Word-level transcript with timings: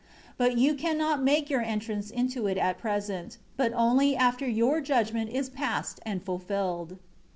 3 0.37 0.37
But 0.39 0.57
you 0.57 0.73
can 0.73 0.97
not 0.97 1.21
make 1.21 1.47
your 1.51 1.61
entrance 1.61 2.09
into 2.09 2.47
it 2.47 2.57
at 2.57 2.79
present; 2.79 3.37
but 3.55 3.71
only 3.75 4.15
after 4.15 4.47
your 4.49 4.81
judgment 4.81 5.29
is 5.29 5.47
past 5.47 5.99
and 6.07 6.23
fulfilled. 6.23 6.97